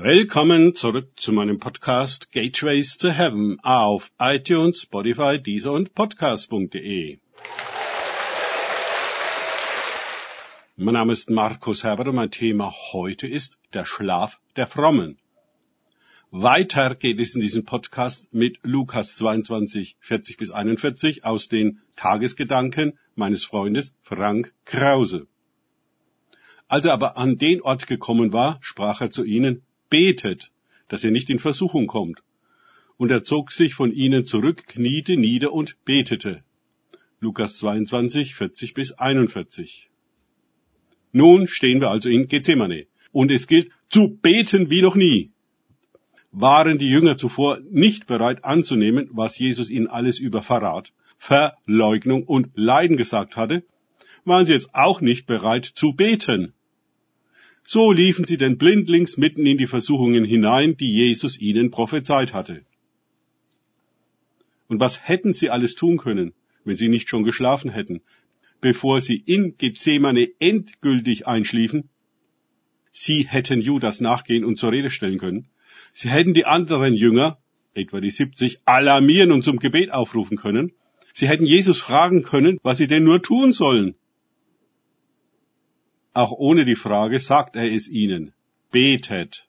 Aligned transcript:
Willkommen 0.00 0.76
zurück 0.76 1.10
zu 1.16 1.32
meinem 1.32 1.58
Podcast 1.58 2.30
Gateways 2.30 2.98
to 2.98 3.08
Heaven 3.08 3.58
auf 3.64 4.12
iTunes, 4.20 4.82
Spotify, 4.82 5.42
Deezer 5.42 5.72
und 5.72 5.92
Podcast.de. 5.92 7.18
Mein 10.76 10.94
Name 10.94 11.12
ist 11.12 11.30
Markus 11.30 11.82
Herbert 11.82 12.06
und 12.06 12.14
mein 12.14 12.30
Thema 12.30 12.72
heute 12.92 13.26
ist 13.26 13.58
der 13.72 13.84
Schlaf 13.84 14.40
der 14.54 14.68
Frommen. 14.68 15.18
Weiter 16.30 16.94
geht 16.94 17.18
es 17.18 17.34
in 17.34 17.40
diesem 17.40 17.64
Podcast 17.64 18.32
mit 18.32 18.60
Lukas 18.62 19.16
22, 19.16 19.96
40 19.98 20.36
bis 20.36 20.52
41 20.52 21.24
aus 21.24 21.48
den 21.48 21.80
Tagesgedanken 21.96 22.96
meines 23.16 23.44
Freundes 23.44 23.94
Frank 24.02 24.54
Krause. 24.64 25.26
Als 26.68 26.84
er 26.84 26.92
aber 26.92 27.16
an 27.16 27.36
den 27.38 27.62
Ort 27.62 27.88
gekommen 27.88 28.32
war, 28.32 28.58
sprach 28.60 29.00
er 29.00 29.10
zu 29.10 29.24
ihnen, 29.24 29.64
betet, 29.90 30.50
dass 30.88 31.04
ihr 31.04 31.10
nicht 31.10 31.30
in 31.30 31.38
Versuchung 31.38 31.86
kommt. 31.86 32.22
Und 32.96 33.10
er 33.10 33.24
zog 33.24 33.52
sich 33.52 33.74
von 33.74 33.92
ihnen 33.92 34.24
zurück, 34.24 34.66
kniete 34.66 35.16
nieder 35.16 35.52
und 35.52 35.76
betete. 35.84 36.42
Lukas 37.20 37.58
22, 37.58 38.34
40 38.34 38.74
bis 38.74 38.92
41. 38.92 39.88
Nun 41.12 41.46
stehen 41.46 41.80
wir 41.80 41.90
also 41.90 42.08
in 42.08 42.28
Gethsemane. 42.28 42.86
Und 43.12 43.30
es 43.30 43.46
gilt 43.46 43.70
zu 43.88 44.08
beten 44.08 44.70
wie 44.70 44.82
noch 44.82 44.94
nie. 44.94 45.30
Waren 46.30 46.78
die 46.78 46.90
Jünger 46.90 47.16
zuvor 47.16 47.58
nicht 47.70 48.06
bereit 48.06 48.44
anzunehmen, 48.44 49.08
was 49.12 49.38
Jesus 49.38 49.70
ihnen 49.70 49.86
alles 49.86 50.18
über 50.18 50.42
Verrat, 50.42 50.92
Verleugnung 51.16 52.24
und 52.24 52.50
Leiden 52.54 52.96
gesagt 52.96 53.36
hatte, 53.36 53.64
waren 54.24 54.46
sie 54.46 54.52
jetzt 54.52 54.74
auch 54.74 55.00
nicht 55.00 55.26
bereit 55.26 55.64
zu 55.64 55.94
beten. 55.94 56.52
So 57.70 57.92
liefen 57.92 58.24
sie 58.24 58.38
denn 58.38 58.56
blindlings 58.56 59.18
mitten 59.18 59.44
in 59.44 59.58
die 59.58 59.66
Versuchungen 59.66 60.24
hinein, 60.24 60.78
die 60.78 60.90
Jesus 60.90 61.38
ihnen 61.38 61.70
prophezeit 61.70 62.32
hatte. 62.32 62.62
Und 64.68 64.80
was 64.80 65.06
hätten 65.06 65.34
sie 65.34 65.50
alles 65.50 65.74
tun 65.74 65.98
können, 65.98 66.32
wenn 66.64 66.78
sie 66.78 66.88
nicht 66.88 67.10
schon 67.10 67.24
geschlafen 67.24 67.70
hätten, 67.70 68.00
bevor 68.62 69.02
sie 69.02 69.22
in 69.34 69.58
Gethsemane 69.58 70.30
endgültig 70.38 71.26
einschliefen? 71.26 71.90
Sie 72.90 73.26
hätten 73.28 73.60
Judas 73.60 74.00
nachgehen 74.00 74.46
und 74.46 74.56
zur 74.56 74.72
Rede 74.72 74.88
stellen 74.88 75.18
können. 75.18 75.46
Sie 75.92 76.08
hätten 76.08 76.32
die 76.32 76.46
anderen 76.46 76.94
Jünger, 76.94 77.36
etwa 77.74 78.00
die 78.00 78.10
70, 78.10 78.60
alarmieren 78.64 79.30
und 79.30 79.44
zum 79.44 79.58
Gebet 79.58 79.92
aufrufen 79.92 80.38
können. 80.38 80.72
Sie 81.12 81.28
hätten 81.28 81.44
Jesus 81.44 81.76
fragen 81.76 82.22
können, 82.22 82.58
was 82.62 82.78
sie 82.78 82.86
denn 82.86 83.04
nur 83.04 83.20
tun 83.20 83.52
sollen. 83.52 83.94
Auch 86.18 86.32
ohne 86.32 86.64
die 86.64 86.74
Frage 86.74 87.20
sagt 87.20 87.54
er 87.54 87.70
es 87.72 87.86
ihnen. 87.86 88.32
Betet. 88.72 89.46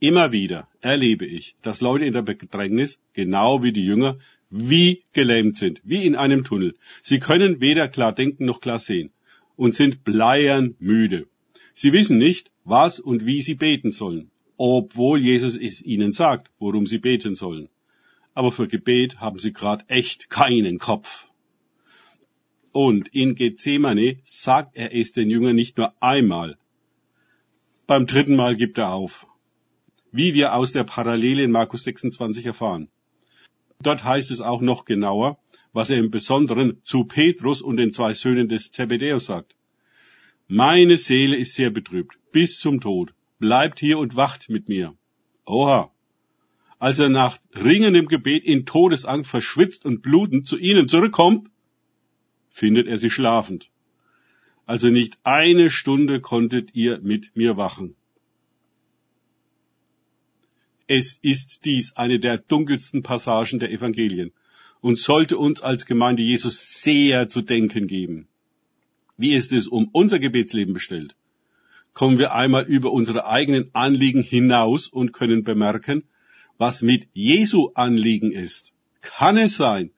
Immer 0.00 0.32
wieder 0.32 0.66
erlebe 0.80 1.26
ich, 1.26 1.56
dass 1.60 1.82
Leute 1.82 2.06
in 2.06 2.14
der 2.14 2.22
Bedrängnis, 2.22 2.98
genau 3.12 3.62
wie 3.62 3.72
die 3.74 3.84
Jünger, 3.84 4.18
wie 4.48 5.02
gelähmt 5.12 5.56
sind, 5.56 5.82
wie 5.84 6.06
in 6.06 6.16
einem 6.16 6.42
Tunnel. 6.42 6.74
Sie 7.02 7.20
können 7.20 7.60
weder 7.60 7.86
klar 7.88 8.14
denken 8.14 8.46
noch 8.46 8.62
klar 8.62 8.78
sehen 8.78 9.10
und 9.56 9.74
sind 9.74 10.04
bleiern 10.04 10.74
müde. 10.78 11.26
Sie 11.74 11.92
wissen 11.92 12.16
nicht, 12.16 12.50
was 12.64 12.98
und 12.98 13.26
wie 13.26 13.42
sie 13.42 13.56
beten 13.56 13.90
sollen, 13.90 14.30
obwohl 14.56 15.20
Jesus 15.20 15.54
es 15.54 15.82
ihnen 15.82 16.14
sagt, 16.14 16.50
worum 16.58 16.86
sie 16.86 16.98
beten 16.98 17.34
sollen. 17.34 17.68
Aber 18.32 18.52
für 18.52 18.68
Gebet 18.68 19.20
haben 19.20 19.38
sie 19.38 19.52
gerade 19.52 19.84
echt 19.88 20.30
keinen 20.30 20.78
Kopf. 20.78 21.27
Und 22.72 23.08
in 23.08 23.34
Gethsemane 23.34 24.18
sagt 24.24 24.76
er 24.76 24.94
es 24.94 25.12
den 25.12 25.30
Jüngern 25.30 25.56
nicht 25.56 25.78
nur 25.78 25.94
einmal. 26.02 26.58
Beim 27.86 28.06
dritten 28.06 28.36
Mal 28.36 28.56
gibt 28.56 28.78
er 28.78 28.92
auf. 28.92 29.26
Wie 30.12 30.34
wir 30.34 30.54
aus 30.54 30.72
der 30.72 30.84
Parallele 30.84 31.42
in 31.42 31.50
Markus 31.50 31.84
26 31.84 32.46
erfahren. 32.46 32.88
Dort 33.80 34.04
heißt 34.04 34.30
es 34.30 34.40
auch 34.40 34.60
noch 34.60 34.84
genauer, 34.84 35.38
was 35.72 35.90
er 35.90 35.98
im 35.98 36.10
Besonderen 36.10 36.80
zu 36.82 37.04
Petrus 37.04 37.62
und 37.62 37.76
den 37.76 37.92
zwei 37.92 38.14
Söhnen 38.14 38.48
des 38.48 38.72
Zebedäus 38.72 39.26
sagt. 39.26 39.54
Meine 40.48 40.98
Seele 40.98 41.36
ist 41.36 41.54
sehr 41.54 41.70
betrübt, 41.70 42.18
bis 42.32 42.58
zum 42.58 42.80
Tod. 42.80 43.14
Bleibt 43.38 43.78
hier 43.78 43.98
und 43.98 44.16
wacht 44.16 44.48
mit 44.48 44.68
mir. 44.68 44.94
Oha. 45.44 45.90
Als 46.78 46.98
er 46.98 47.08
nach 47.08 47.38
ringendem 47.54 48.08
Gebet 48.08 48.44
in 48.44 48.66
Todesangst 48.66 49.30
verschwitzt 49.30 49.84
und 49.84 50.02
blutend 50.02 50.46
zu 50.46 50.56
ihnen 50.56 50.88
zurückkommt, 50.88 51.48
findet 52.48 52.86
er 52.86 52.98
sie 52.98 53.10
schlafend. 53.10 53.70
Also 54.66 54.90
nicht 54.90 55.18
eine 55.24 55.70
Stunde 55.70 56.20
konntet 56.20 56.74
ihr 56.74 57.00
mit 57.00 57.34
mir 57.34 57.56
wachen. 57.56 57.94
Es 60.86 61.18
ist 61.20 61.64
dies 61.64 61.96
eine 61.96 62.18
der 62.18 62.38
dunkelsten 62.38 63.02
Passagen 63.02 63.58
der 63.58 63.70
Evangelien 63.70 64.32
und 64.80 64.98
sollte 64.98 65.36
uns 65.36 65.60
als 65.60 65.86
Gemeinde 65.86 66.22
Jesus 66.22 66.82
sehr 66.82 67.28
zu 67.28 67.42
denken 67.42 67.86
geben. 67.86 68.28
Wie 69.16 69.34
ist 69.34 69.52
es 69.52 69.68
um 69.68 69.88
unser 69.92 70.18
Gebetsleben 70.18 70.72
bestellt? 70.72 71.14
Kommen 71.92 72.18
wir 72.18 72.32
einmal 72.32 72.64
über 72.64 72.92
unsere 72.92 73.26
eigenen 73.26 73.70
Anliegen 73.74 74.22
hinaus 74.22 74.86
und 74.86 75.12
können 75.12 75.44
bemerken, 75.44 76.04
was 76.56 76.82
mit 76.82 77.08
Jesu 77.12 77.70
Anliegen 77.74 78.32
ist. 78.32 78.72
Kann 79.00 79.36
es 79.36 79.56
sein, 79.56 79.90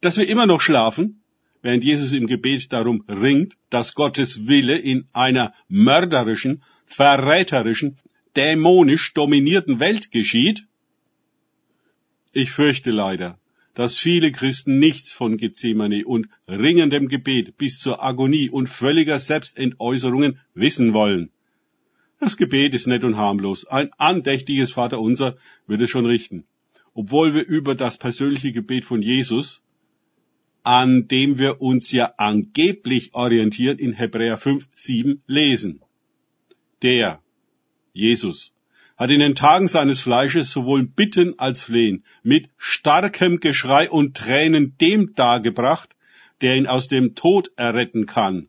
dass 0.00 0.16
wir 0.16 0.28
immer 0.28 0.46
noch 0.46 0.60
schlafen? 0.60 1.23
Während 1.64 1.82
Jesus 1.82 2.12
im 2.12 2.26
Gebet 2.26 2.74
darum 2.74 3.04
ringt, 3.08 3.56
dass 3.70 3.94
Gottes 3.94 4.46
Wille 4.46 4.76
in 4.76 5.08
einer 5.14 5.54
mörderischen, 5.66 6.62
verräterischen, 6.84 7.96
dämonisch 8.36 9.14
dominierten 9.14 9.80
Welt 9.80 10.10
geschieht? 10.10 10.66
Ich 12.34 12.50
fürchte 12.50 12.90
leider, 12.90 13.38
dass 13.72 13.96
viele 13.96 14.30
Christen 14.30 14.78
nichts 14.78 15.14
von 15.14 15.38
Gethsemane 15.38 16.04
und 16.04 16.28
ringendem 16.46 17.08
Gebet 17.08 17.56
bis 17.56 17.80
zur 17.80 18.04
Agonie 18.04 18.50
und 18.50 18.68
völliger 18.68 19.18
Selbstentäußerungen 19.18 20.38
wissen 20.52 20.92
wollen. 20.92 21.30
Das 22.20 22.36
Gebet 22.36 22.74
ist 22.74 22.86
nett 22.86 23.04
und 23.04 23.16
harmlos. 23.16 23.64
Ein 23.64 23.90
andächtiges 23.96 24.72
Vaterunser 24.72 25.38
wird 25.66 25.80
es 25.80 25.88
schon 25.88 26.04
richten. 26.04 26.44
Obwohl 26.92 27.32
wir 27.32 27.46
über 27.46 27.74
das 27.74 27.96
persönliche 27.96 28.52
Gebet 28.52 28.84
von 28.84 29.00
Jesus 29.00 29.63
an 30.64 31.08
dem 31.08 31.38
wir 31.38 31.60
uns 31.60 31.92
ja 31.92 32.14
angeblich 32.16 33.14
orientieren, 33.14 33.78
in 33.78 33.92
Hebräer 33.92 34.38
5, 34.38 34.66
7 34.74 35.20
lesen. 35.26 35.82
Der, 36.82 37.20
Jesus, 37.92 38.54
hat 38.96 39.10
in 39.10 39.20
den 39.20 39.34
Tagen 39.34 39.68
seines 39.68 40.00
Fleisches 40.00 40.50
sowohl 40.50 40.84
Bitten 40.86 41.38
als 41.38 41.62
Flehen 41.62 42.02
mit 42.22 42.48
starkem 42.56 43.40
Geschrei 43.40 43.90
und 43.90 44.16
Tränen 44.16 44.76
dem 44.80 45.14
dargebracht, 45.14 45.90
der 46.40 46.56
ihn 46.56 46.66
aus 46.66 46.88
dem 46.88 47.14
Tod 47.14 47.50
erretten 47.56 48.06
kann. 48.06 48.48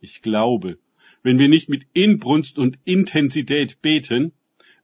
Ich 0.00 0.20
glaube, 0.20 0.78
wenn 1.22 1.38
wir 1.38 1.48
nicht 1.48 1.70
mit 1.70 1.86
Inbrunst 1.94 2.58
und 2.58 2.78
Intensität 2.84 3.80
beten, 3.80 4.32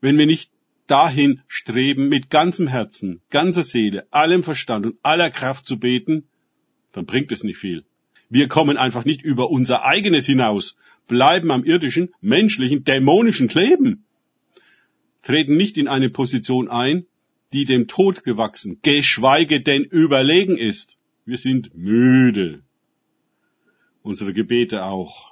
wenn 0.00 0.16
wir 0.16 0.26
nicht 0.26 0.50
dahin 0.90 1.42
streben, 1.46 2.08
mit 2.08 2.30
ganzem 2.30 2.66
Herzen, 2.66 3.20
ganzer 3.30 3.62
Seele, 3.62 4.06
allem 4.12 4.42
Verstand 4.42 4.86
und 4.86 4.98
aller 5.02 5.30
Kraft 5.30 5.66
zu 5.66 5.78
beten, 5.78 6.24
dann 6.92 7.06
bringt 7.06 7.30
es 7.32 7.44
nicht 7.44 7.58
viel. 7.58 7.84
Wir 8.28 8.48
kommen 8.48 8.76
einfach 8.76 9.04
nicht 9.04 9.22
über 9.22 9.50
unser 9.50 9.84
eigenes 9.84 10.26
hinaus, 10.26 10.76
bleiben 11.06 11.50
am 11.50 11.64
irdischen, 11.64 12.14
menschlichen, 12.20 12.84
dämonischen 12.84 13.48
kleben, 13.48 14.04
treten 15.22 15.56
nicht 15.56 15.76
in 15.76 15.88
eine 15.88 16.10
Position 16.10 16.68
ein, 16.68 17.06
die 17.52 17.64
dem 17.64 17.88
Tod 17.88 18.24
gewachsen, 18.24 18.78
geschweige 18.82 19.60
denn 19.60 19.84
überlegen 19.84 20.56
ist. 20.56 20.96
Wir 21.24 21.36
sind 21.36 21.74
müde. 21.74 22.62
Unsere 24.02 24.32
Gebete 24.32 24.84
auch. 24.84 25.30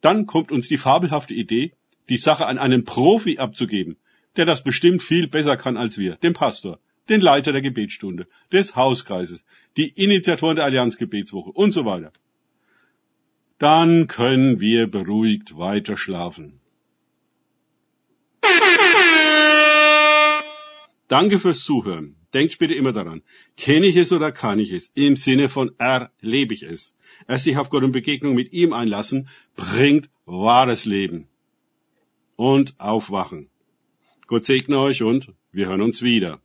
Dann 0.00 0.26
kommt 0.26 0.50
uns 0.50 0.68
die 0.68 0.78
fabelhafte 0.78 1.34
Idee, 1.34 1.72
die 2.10 2.16
Sache 2.16 2.46
an 2.46 2.58
einen 2.58 2.84
Profi 2.84 3.38
abzugeben, 3.38 3.96
der 4.36 4.44
das 4.44 4.62
bestimmt 4.62 5.02
viel 5.02 5.28
besser 5.28 5.56
kann 5.56 5.76
als 5.76 5.96
wir, 5.96 6.16
den 6.16 6.34
Pastor, 6.34 6.78
den 7.08 7.20
Leiter 7.20 7.52
der 7.52 7.62
Gebetsstunde, 7.62 8.26
des 8.52 8.76
Hauskreises, 8.76 9.44
die 9.76 9.88
Initiatoren 9.88 10.56
der 10.56 10.64
Allianzgebetswoche 10.64 11.50
und 11.50 11.72
so 11.72 11.84
weiter. 11.84 12.12
Dann 13.58 14.08
können 14.08 14.60
wir 14.60 14.86
beruhigt 14.86 15.56
weiter 15.56 15.96
schlafen. 15.96 16.60
Danke 21.08 21.38
fürs 21.38 21.64
Zuhören. 21.64 22.16
Denkt 22.32 22.58
bitte 22.58 22.74
immer 22.74 22.92
daran, 22.92 23.22
kenne 23.56 23.86
ich 23.86 23.96
es 23.96 24.12
oder 24.12 24.30
kann 24.30 24.60
ich 24.60 24.70
es? 24.70 24.92
Im 24.94 25.16
Sinne 25.16 25.48
von 25.48 25.72
erlebe 25.78 26.54
ich 26.54 26.62
es. 26.62 26.94
Erst 27.26 27.44
sich 27.44 27.56
auf 27.56 27.70
Gott 27.70 27.82
und 27.82 27.90
Begegnung 27.90 28.36
mit 28.36 28.52
ihm 28.52 28.72
einlassen, 28.72 29.28
bringt 29.56 30.08
wahres 30.26 30.84
Leben 30.84 31.29
und 32.40 32.74
aufwachen. 32.80 33.50
Gott 34.26 34.46
segne 34.46 34.78
euch 34.78 35.02
und 35.02 35.34
wir 35.52 35.66
hören 35.66 35.82
uns 35.82 36.00
wieder. 36.00 36.40